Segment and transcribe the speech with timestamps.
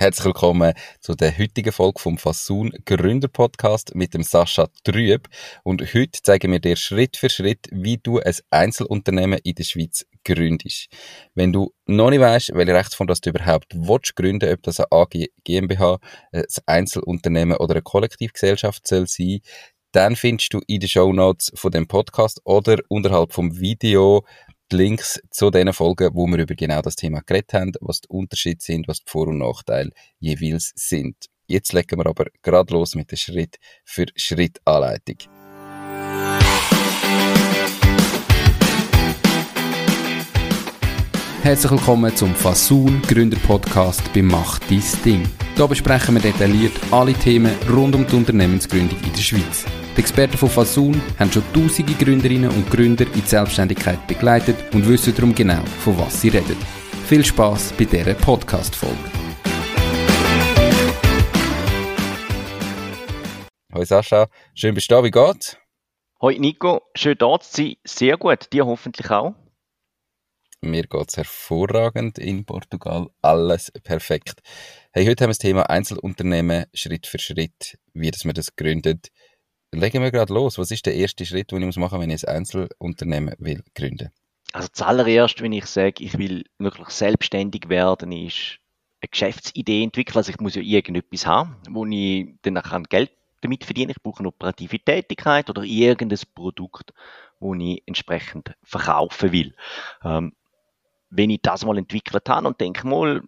[0.00, 5.26] Herzlich willkommen zu der heutigen Folge vom Fasun Gründer Podcast mit dem Sascha Trüb.
[5.64, 10.06] Und heute zeigen wir dir Schritt für Schritt, wie du ein Einzelunternehmen in der Schweiz
[10.24, 10.86] gründest.
[11.34, 14.92] Wenn du noch nicht weißt, welche Rechtsform das du überhaupt willst gründen, ob das eine
[14.92, 15.98] AG, GmbH,
[16.30, 19.40] ein Einzelunternehmen oder eine Kollektivgesellschaft soll sein,
[19.90, 24.24] dann findest du in den Show Notes von dem Podcast oder unterhalb vom Video
[24.70, 28.08] die Links zu den Folgen, wo wir über genau das Thema geredet haben, was die
[28.08, 31.16] Unterschiede sind, was die Vor- und Nachteile jeweils sind.
[31.46, 35.16] Jetzt legen wir aber gerade los mit der Schritt für Schritt Anleitung.
[41.42, 45.28] Herzlich willkommen zum Fasun Gründer Podcast bei Mach dein Ding.
[45.56, 49.64] Hier besprechen wir detailliert alle Themen rund um die Unternehmensgründung in der Schweiz.
[49.98, 54.88] Die Experten von Fasun haben schon tausende Gründerinnen und Gründer in die Selbstständigkeit begleitet und
[54.88, 56.56] wissen darum genau, von was sie reden.
[57.08, 58.96] Viel Spaß bei dieser Podcast-Folge.
[63.72, 65.56] Hallo Sascha, schön bist du da, wie geht's?
[66.22, 69.34] Hoi Nico, schön da zu sein, sehr gut, dir hoffentlich auch.
[70.60, 74.42] Mir geht's hervorragend in Portugal, alles perfekt.
[74.92, 79.08] Hey, heute haben wir das Thema Einzelunternehmen Schritt für Schritt, wie das man das gründet.
[79.72, 80.58] Legen wir gerade los.
[80.58, 84.10] Was ist der erste Schritt, den ich machen muss, wenn ich ein Einzelunternehmen will gründen?
[84.52, 88.58] Also zuallererst, wenn ich sage, ich will wirklich selbstständig werden, ist
[89.00, 90.16] eine Geschäftsidee entwickeln.
[90.16, 93.90] Also ich muss ja irgendetwas haben, wo ich dann Geld damit verdienen.
[93.90, 96.92] Ich brauche eine operative Tätigkeit oder irgendein Produkt,
[97.38, 99.54] wo ich entsprechend verkaufen will.
[100.02, 100.32] Ähm,
[101.10, 103.22] wenn ich das mal entwickelt habe und denke mal,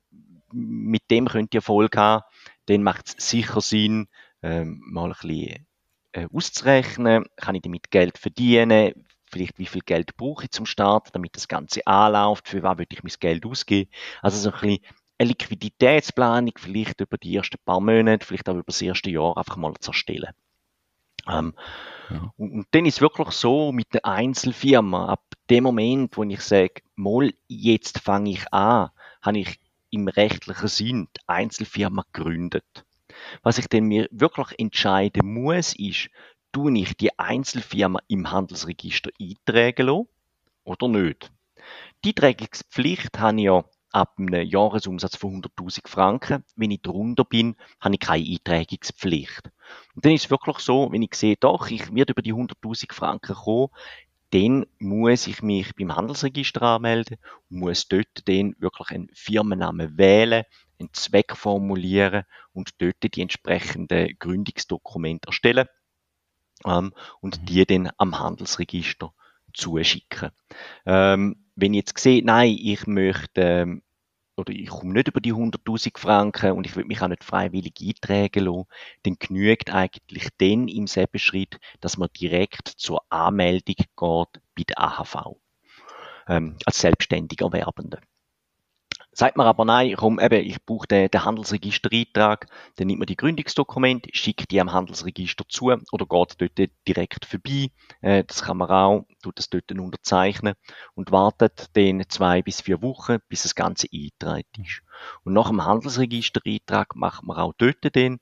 [0.52, 2.24] mit dem könnte ich Erfolg haben,
[2.66, 4.08] dann macht es sicher Sinn,
[4.42, 5.66] ähm, mal ein bisschen
[6.12, 11.14] äh, auszurechnen, kann ich damit Geld verdienen, vielleicht wie viel Geld brauche ich zum Start,
[11.14, 13.90] damit das Ganze anläuft, für was würde ich mein Geld ausgeben.
[14.22, 14.84] Also so ein bisschen
[15.18, 19.56] eine Liquiditätsplanung, vielleicht über die ersten paar Monate, vielleicht auch über das erste Jahr einfach
[19.56, 20.32] mal zu erstellen.
[21.28, 21.54] Ähm,
[22.08, 22.32] ja.
[22.36, 26.40] und, und, dann ist es wirklich so mit der Einzelfirma, ab dem Moment, wo ich
[26.40, 29.60] sage, mal, jetzt fange ich an, habe ich
[29.90, 32.86] im rechtlichen Sinn die Einzelfirma gegründet.
[33.42, 36.08] Was ich denn mir wirklich entscheiden muss, ist,
[36.52, 40.06] tue ich die Einzelfirma im Handelsregister eintragen
[40.64, 41.30] oder nicht?
[42.04, 46.44] Die Eintragungspflicht habe ich ja ab einem Jahresumsatz von 100.000 Franken.
[46.56, 49.50] Wenn ich drunter bin, habe ich keine Eintragungspflicht.
[49.94, 52.92] Und dann ist es wirklich so, wenn ich sehe, doch, ich werde über die 100.000
[52.92, 53.68] Franken kommen,
[54.30, 57.18] dann muss ich mich beim Handelsregister anmelden
[57.50, 60.44] und muss dort dann wirklich einen Firmennamen wählen,
[60.80, 65.68] einen Zweck formulieren und dort die entsprechenden Gründungsdokumente erstellen
[66.66, 67.46] ähm, und mhm.
[67.46, 69.12] die dann am Handelsregister
[69.52, 70.30] zuschicken.
[70.86, 73.82] Ähm, wenn ich jetzt sehe, nein, ich möchte ähm,
[74.36, 77.74] oder ich komme nicht über die 100.000 Franken und ich will mich auch nicht freiwillig
[77.80, 78.64] eintragen lassen,
[79.02, 84.80] dann genügt eigentlich dann im selben Schritt, dass man direkt zur Anmeldung geht bei der
[84.80, 85.36] AHV
[86.26, 88.00] ähm, als selbstständiger Werbende.
[89.12, 93.16] Sagt man aber nein, komm, eben, ich brauche den, den Handelsregistereintrag, dann nimmt man die
[93.16, 97.70] Gründungsdokumente, schickt die am Handelsregister zu oder geht dort direkt vorbei.
[98.02, 100.54] Äh, das kann man auch, tut das dort unterzeichnen
[100.94, 104.82] und wartet dann zwei bis vier Wochen, bis das Ganze eingetragen ist.
[105.24, 108.20] Und nach dem Handelsregistereintrag macht man auch dort dann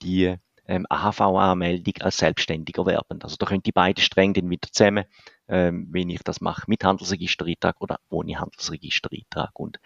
[0.00, 0.36] die
[0.66, 3.24] ähm, AHV-Anmeldung als selbstständiger Werbend.
[3.24, 5.04] Also da können die beiden streng dann wieder zusammen,
[5.48, 9.50] ähm, wenn ich das mache mit Handelsregistereintrag oder ohne Handelsregistereintrag.
[9.58, 9.80] Und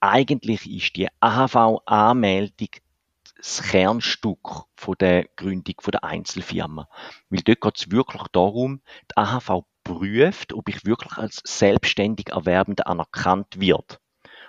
[0.00, 2.68] eigentlich ist die AHV-Anmeldung
[3.36, 6.88] das Kernstück von der Gründung von der Einzelfirma.
[7.30, 12.86] Weil dort geht es wirklich darum, die AHV prüft, ob ich wirklich als selbstständig Erwerbender
[12.86, 14.00] anerkannt wird.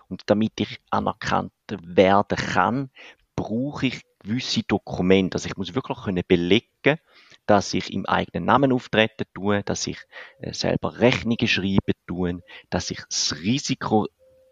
[0.10, 2.90] Und damit ich anerkannt werden kann,
[3.36, 5.36] brauche ich gewisse Dokumente.
[5.36, 7.00] Also ich muss wirklich können belegen,
[7.46, 9.98] dass ich im eigenen Namen auftreten tue, dass ich
[10.40, 14.08] äh, selber Rechnungen schreiben tue, dass ich das Risiko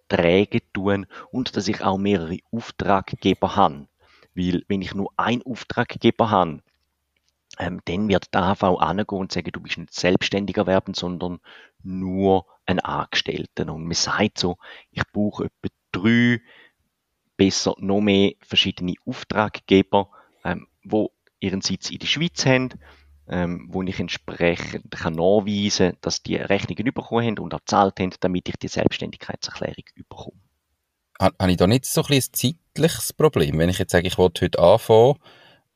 [0.10, 3.88] Träge tun und dass ich auch mehrere Auftraggeber habe.
[4.36, 6.62] Weil wenn ich nur einen Auftraggeber habe,
[7.58, 11.40] ähm, dann wird der AHV angehen und sagen, du bist nicht selbstständiger werden, sondern
[11.84, 13.74] nur ein Angestellter.
[13.74, 14.58] Und man sagt so,
[14.92, 16.42] ich brauche etwa drei,
[17.38, 20.10] besser noch mehr verschiedene Auftraggeber,
[20.44, 22.70] ähm, wo ihren Sitz in der Schweiz haben
[23.30, 28.00] ähm, wo ich entsprechend kann nachweisen kann, dass die Rechnungen bekommen haben und auch gezahlt
[28.00, 30.38] haben, damit ich die Selbstständigkeitserklärung bekomme.
[31.20, 33.60] Habe ich da nicht so ein, ein zeitliches Problem?
[33.60, 35.16] Wenn ich jetzt sage, ich will heute anfangen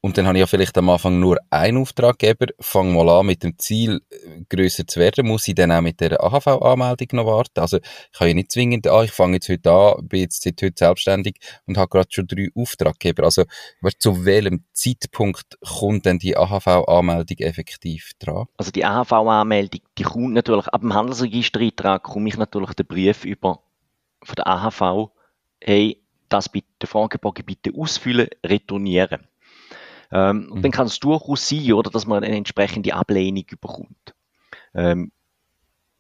[0.05, 3.41] und dann habe ich ja vielleicht am Anfang nur einen Auftraggeber, fange mal an mit
[3.41, 7.61] dem Ziel, äh, grösser zu werden, muss ich dann auch mit der AHV-Anmeldung noch warten?
[7.61, 10.61] Also ich kann ja nicht zwingend, ah, ich fange jetzt heute an, bin jetzt seit
[10.61, 13.23] heute selbstständig und habe gerade schon drei Auftraggeber.
[13.23, 13.45] Also
[13.97, 18.47] zu welchem Zeitpunkt kommt denn die AHV-Anmeldung effektiv dran?
[18.57, 23.61] Also die AHV-Anmeldung, die kommt natürlich, ab dem Handelsregistereintrag komme ich natürlich den Brief über
[24.21, 25.11] von der AHV,
[25.61, 29.29] hey, das bitte, Fragebogen bitte ausfüllen, retournieren.
[30.13, 30.62] Ähm, mhm.
[30.62, 34.13] Dann kann es durchaus sein, oder, dass man eine entsprechende Ablehnung bekommt.
[34.75, 35.12] Ähm,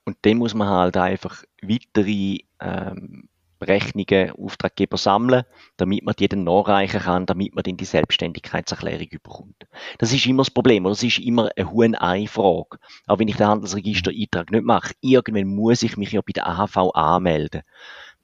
[0.05, 3.29] und dann muss man halt einfach weitere ähm,
[3.61, 5.43] Rechnungen, Auftraggeber sammeln,
[5.77, 9.55] damit man die dann nachreichen kann, damit man dann die Selbstständigkeitserklärung bekommt.
[9.97, 10.93] Das ist immer das Problem, oder?
[10.93, 12.77] Das ist immer eine hohe Ei-Frage.
[13.07, 16.77] Auch wenn ich den Handelsregister-Eintrag nicht mache, irgendwann muss ich mich ja bei der AHV
[16.93, 17.61] anmelden.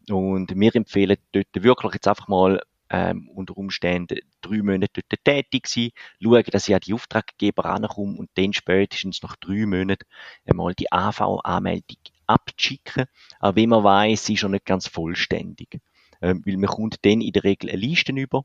[0.09, 5.67] Und wir empfehlen dort wirklich jetzt einfach mal ähm, unter Umständen drei Monate dort tätig
[5.67, 5.91] sein,
[6.21, 10.05] schauen, dass ich an die Auftraggeber rankomme und dann spätestens nach drei Monaten
[10.45, 11.97] einmal die AV-Anmeldung
[12.27, 13.05] abschicken.
[13.39, 15.79] Aber wie man weiß, sie ist schon nicht ganz vollständig.
[16.21, 18.43] Ähm, weil man kommt dann in der Regel eine Liste über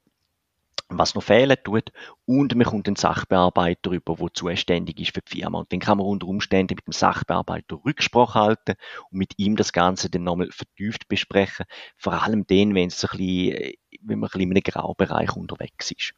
[0.88, 1.92] was noch fehlen tut
[2.26, 5.60] und man kommt einen Sachbearbeiter über, der zuständig ist für die Firma.
[5.60, 8.74] Und dann kann man unter Umständen mit dem Sachbearbeiter Rücksprache halten
[9.10, 11.66] und mit ihm das Ganze dann nochmal vertieft besprechen.
[11.96, 15.90] Vor allem dann, wenn, es ein bisschen, wenn man ein bisschen in einem Graubereich unterwegs
[15.90, 16.14] ist.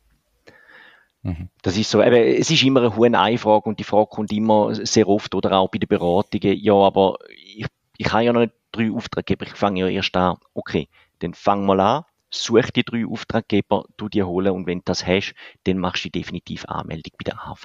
[1.22, 1.48] Mhm.
[1.62, 4.74] Das ist so, eben, es ist immer eine hohe Einfrage und die Frage kommt immer
[4.74, 7.66] sehr oft oder auch bei den Beratungen, ja, aber ich,
[7.96, 10.36] ich habe ja noch nicht drei Auftraggeber, ich fange ja erst an.
[10.54, 10.88] Okay,
[11.20, 15.06] dann fang mal an, such die drei Auftraggeber, du die holen und wenn du das
[15.06, 15.34] hast,
[15.64, 17.64] dann machst du definitiv Anmeldung bei der AHV.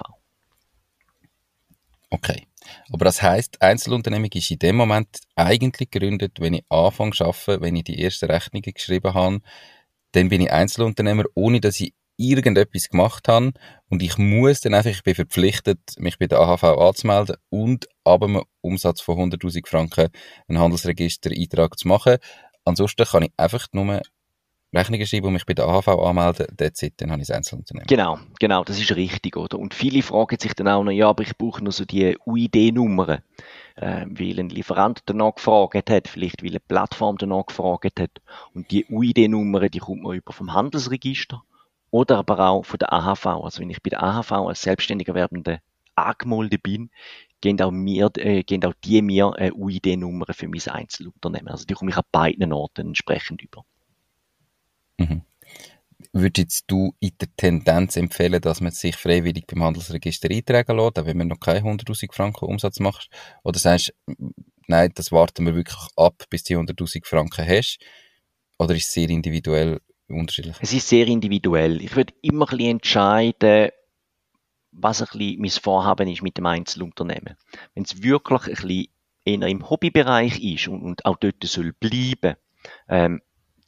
[2.10, 2.46] Okay.
[2.92, 7.62] Aber das heißt, Einzelunternehmung ist in dem Moment eigentlich gegründet, wenn ich anfange zu arbeiten,
[7.62, 9.40] wenn ich die ersten Rechnungen geschrieben habe,
[10.12, 13.52] dann bin ich Einzelunternehmer, ohne dass ich irgendetwas gemacht habe
[13.88, 18.22] und ich muss dann einfach, ich bin verpflichtet, mich bei der AHV anzumelden und ab
[18.22, 20.08] einem Umsatz von 100'000 Franken
[20.48, 22.18] einen Handelsregister-Eintrag zu machen.
[22.64, 24.02] Ansonsten kann ich einfach nur
[24.74, 27.86] Rechnungen schreiben und mich bei der AHV anmelden, that's it, dann habe ich das Einzelunternehmen.
[27.86, 29.58] Genau, genau, das ist richtig, oder?
[29.58, 33.22] Und viele fragen sich dann auch noch, ja, aber ich brauche noch so die UID-Nummern,
[33.76, 38.22] äh, weil ein Lieferant danach gefragt hat, vielleicht weil eine Plattform danach gefragt hat.
[38.54, 41.42] Und die UID-Nummern, die kommt man über vom Handelsregister
[41.90, 43.26] oder aber auch von der AHV.
[43.26, 45.60] Also wenn ich bei der AHV als selbstständiger Werbende
[45.94, 46.90] angemeldet bin,
[47.42, 51.48] gehen auch, mir, äh, gehen auch die mir äh, UID-Nummern für mein Einzelunternehmen.
[51.48, 53.66] Also die komme ich an beiden Orten entsprechend über.
[55.08, 55.22] Mhm.
[56.12, 61.06] Würdest du in der Tendenz empfehlen, dass man sich freiwillig beim Handelsregister eintragen lässt, auch
[61.06, 63.08] wenn man noch keine 100.000 Franken Umsatz macht?
[63.44, 64.32] Oder sagst du,
[64.66, 67.78] nein, das warten wir wirklich ab, bis du 100.000 Franken hast?
[68.58, 70.56] Oder ist es sehr individuell unterschiedlich?
[70.60, 71.80] Es ist sehr individuell.
[71.80, 73.70] Ich würde immer ein bisschen entscheiden,
[74.72, 77.36] was ein bisschen mein Vorhaben ist mit dem Einzelunternehmen.
[77.74, 78.88] Wenn es wirklich ein bisschen
[79.24, 82.36] eher im Hobbybereich ist und, und auch dort soll bleiben,
[82.88, 83.22] ähm,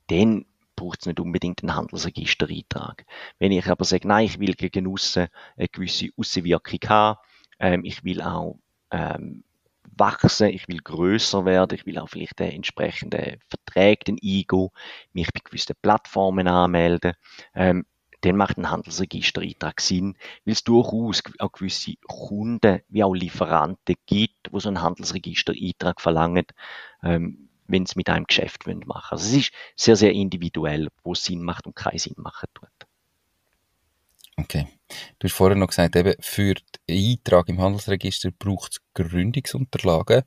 [0.08, 3.04] dann braucht es nicht unbedingt einen Handelsregistereintrag.
[3.38, 7.18] Wenn ich aber sage, nein, ich will gegen aussen eine gewisse Aussenwirkung haben,
[7.58, 8.58] ähm, ich will auch
[8.90, 9.44] ähm,
[9.96, 14.70] wachsen, ich will größer werden, ich will auch vielleicht entsprechende Verträge eingehen,
[15.12, 17.14] mich bei gewissen Plattformen anmelden,
[17.54, 17.86] ähm,
[18.24, 24.50] dann macht ein Handelsregistereintrag Sinn, weil es durchaus auch gewisse Kunden wie auch Lieferanten gibt,
[24.50, 26.46] wo so ein Handelsregistereintrag verlangen,
[27.02, 29.02] ähm, wenn sie mit einem Geschäft machen wollen.
[29.10, 32.68] Also es ist sehr, sehr individuell, wo es Sinn macht und keinen Sinn machen tut.
[34.36, 34.66] Okay.
[35.18, 40.22] Du hast vorher noch gesagt, eben für den Eintrag im Handelsregister braucht es Gründungsunterlagen.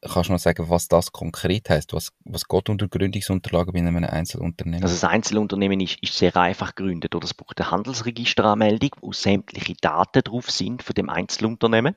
[0.00, 1.92] Kannst du noch sagen, was das konkret heißt?
[1.92, 4.82] Was, was geht unter Gründungsunterlagen bei einem Einzelunternehmen?
[4.82, 7.14] Also das Einzelunternehmen ist, ist sehr einfach gegründet.
[7.14, 11.94] Oder es braucht eine Handelsregisteranmeldung, wo sämtliche Daten drauf sind von dem Einzelunternehmen.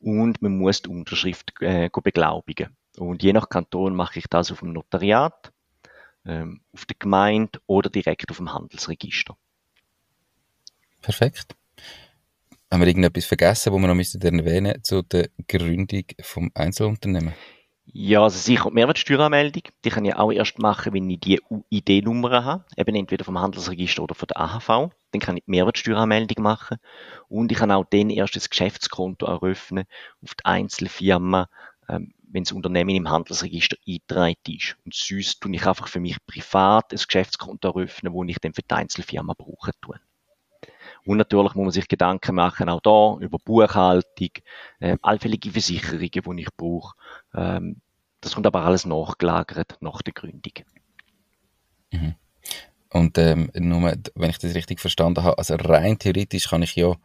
[0.00, 2.76] Und man muss die Unterschrift äh, beglaubigen.
[2.98, 5.52] Und je nach Kanton mache ich das auf dem Notariat,
[6.24, 9.36] ähm, auf der Gemeinde oder direkt auf dem Handelsregister.
[11.02, 11.54] Perfekt.
[12.70, 17.32] Haben wir irgendetwas vergessen, wo wir noch müssen erwähnen zu der Gründung vom Einzelunternehmen?
[17.92, 22.44] Ja, also sicher die Mehrwertsteueranmeldung, die kann ich auch erst machen, wenn ich die ID-Nummer
[22.44, 24.90] habe, eben entweder vom Handelsregister oder von der AHV.
[25.12, 26.78] Dann kann ich die Mehrwertsteueranmeldung machen
[27.28, 29.84] und ich kann auch dann erst das Geschäftskonto eröffnen
[30.20, 31.48] auf die Einzelfirma,
[31.88, 34.76] ähm, wenn das Unternehmen im Handelsregister eingetragen ist.
[34.84, 38.62] Und sonst tue ich einfach für mich privat ein Geschäftskonto eröffnen, wo ich dann für
[38.62, 40.00] die Einzelfirma brauchen tue.
[41.04, 44.30] Und natürlich muss man sich Gedanken machen, auch da, über Buchhaltung,
[44.80, 46.94] äh, allfällige Versicherungen, die ich brauche.
[47.32, 47.80] Ähm,
[48.20, 50.52] das kommt aber alles nachgelagert nach der Gründung.
[51.92, 52.14] Mhm.
[52.90, 56.96] Und ähm, nur, wenn ich das richtig verstanden habe, also rein theoretisch kann ich ja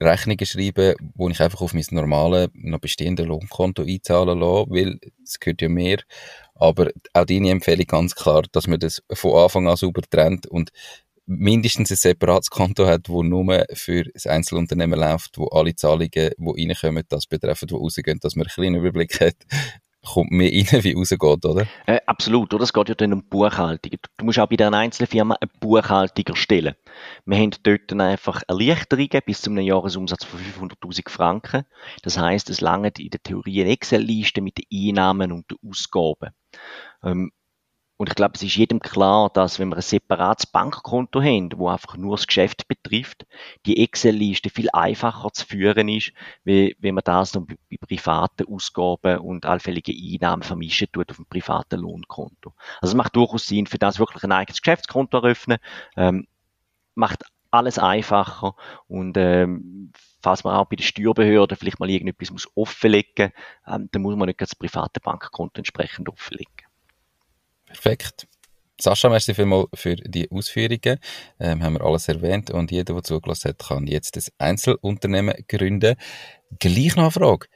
[0.00, 5.40] Rechnungen schreiben, wo ich einfach auf mein normales, noch bestehende Lohnkonto einzahlen lasse, weil es
[5.40, 5.98] gehört ja mehr.
[6.54, 10.70] Aber auch deine Empfehlung ganz klar, dass man das von Anfang an sauber trennt und
[11.26, 16.32] mindestens ein separates Konto hat, wo nur für das Einzelunternehmen läuft, wo alle Zahlungen, die
[16.38, 19.36] reinkommen, das betreffen, die rausgehen, dass man einen kleinen Überblick hat,
[20.08, 21.66] kommt mehr rein, wie rausgeht, oder?
[21.86, 22.64] Äh, absolut, oder?
[22.64, 23.92] Es geht ja dann um Buchhaltung.
[24.16, 26.74] Du musst auch bei der Einzelfirma eine Buchhaltung erstellen.
[27.24, 31.64] Wir haben dort dann einfach Erleichterungen bis zu einem Jahresumsatz von 500.000 Franken.
[32.02, 36.30] Das heißt, es langt in der Theorie eine Excel-Liste mit den Einnahmen und den Ausgaben.
[37.02, 37.30] Ähm,
[37.98, 41.68] und ich glaube, es ist jedem klar, dass wenn wir ein separates Bankkonto haben, wo
[41.68, 43.26] einfach nur das Geschäft betrifft,
[43.66, 46.12] die Excel-Liste viel einfacher zu führen ist,
[46.44, 51.26] wie wenn man das dann bei privaten Ausgaben und allfälligen Einnahmen vermischen tut auf dem
[51.26, 52.54] privaten Lohnkonto.
[52.80, 55.58] Also es macht durchaus Sinn, für das wirklich ein eigenes Geschäftskonto eröffnen,
[55.96, 56.28] ähm,
[56.94, 58.54] macht alles einfacher
[58.86, 63.32] und ähm, falls man auch bei der Steuerbehörde vielleicht mal irgendetwas muss offenlegen,
[63.66, 66.67] ähm, dann muss man nicht das private Bankkonto entsprechend offenlegen.
[67.68, 68.26] Perfekt.
[68.80, 70.98] Sascha, merci vielmals für die Ausführungen.
[71.40, 75.96] Ähm, haben wir alles erwähnt und jeder, der zugelassen hat, kann jetzt das Einzelunternehmen gründen.
[76.60, 77.48] Gleich noch eine Frage.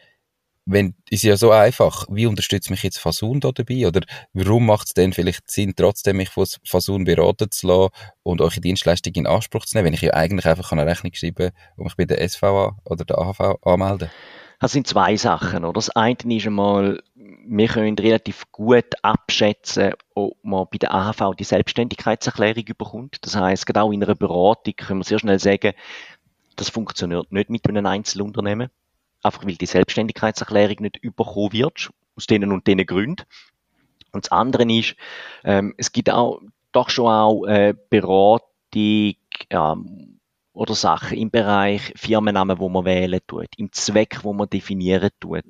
[0.64, 2.06] Wenn, ist ja so einfach.
[2.08, 3.86] Wie unterstützt mich jetzt Fasun da dabei?
[3.86, 4.00] Oder
[4.32, 7.90] warum macht es denn vielleicht Sinn, trotzdem mich von Fasun beraten zu lassen
[8.24, 11.50] und eure Dienstleistung in Anspruch zu nehmen, wenn ich ja eigentlich einfach eine Rechnung schreiben
[11.76, 14.10] und mich bei der SVA oder der AHV anmelden?
[14.62, 15.64] Das sind zwei Sachen.
[15.64, 15.72] Oder?
[15.72, 17.02] Das eine ist einmal,
[17.46, 23.18] wir können relativ gut abschätzen, ob man bei der AHV die Selbstständigkeitserklärung überkommt.
[23.22, 25.72] Das heißt, auch in einer Beratung können wir sehr schnell sagen,
[26.56, 28.70] das funktioniert nicht mit einem Einzelunternehmen.
[29.22, 33.24] Einfach weil die Selbstständigkeitserklärung nicht überkommen wird, aus denen und denen Gründen.
[34.12, 34.96] Und das andere ist,
[35.44, 36.40] ähm, es gibt auch
[36.72, 38.48] doch schon auch äh, Beratung,
[39.50, 40.11] ähm,
[40.54, 45.44] oder Sachen im Bereich Firmennamen, wo man wählen tut, im Zweck, wo man definieren tut,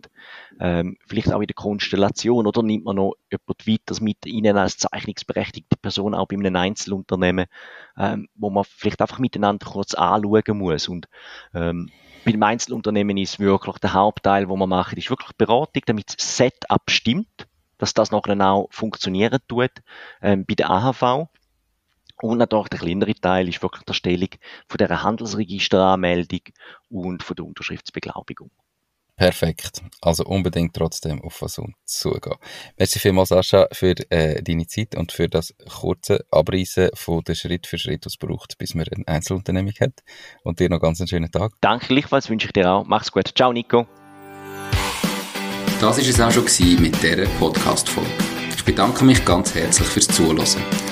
[0.60, 2.62] ähm, vielleicht auch in der Konstellation oder?
[2.62, 7.46] Nimmt man noch jemand weiteres mit Ihnen als zeichnungsberechtigte Person auch bei einem Einzelunternehmen,
[7.98, 10.88] ähm, wo man vielleicht einfach miteinander kurz anschauen muss.
[10.88, 11.08] Und
[11.52, 11.90] ähm,
[12.24, 16.36] bei dem Einzelunternehmen ist wirklich der Hauptteil, wo man macht, ist wirklich Beratung, damit das
[16.36, 19.72] Setup stimmt, dass das nachher auch funktionieren tut.
[20.20, 21.28] Ähm, bei der AHV
[22.22, 24.28] und natürlich der kleinere Teil ist wirklich die Erstellung
[24.68, 26.40] von der Handelsregisteranmeldung
[26.88, 28.50] und von der Unterschriftsbeglaubigung.
[29.16, 29.82] Perfekt.
[30.00, 32.36] Also unbedingt trotzdem auf Fasun zugehen.
[32.78, 37.66] Merci vielmals, Sascha, für äh, deine Zeit und für das kurze Abreißen von der Schritt
[37.66, 40.02] für Schritt, was braucht, bis man eine Einzelunternehmung hat.
[40.44, 41.52] Und dir noch ganz einen schönen Tag.
[41.60, 42.84] Danke gleichfalls, wünsche ich dir auch.
[42.86, 43.28] Mach's gut.
[43.36, 43.86] Ciao, Nico.
[45.80, 48.10] Das war es auch schon mit dieser Podcast-Folge.
[48.56, 50.91] Ich bedanke mich ganz herzlich fürs Zuhören.